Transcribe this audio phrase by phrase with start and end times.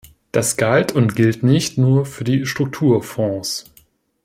[0.31, 3.71] Das galt und gilt nicht nur für die Strukturfonds.